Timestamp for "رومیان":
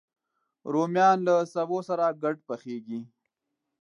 0.73-1.17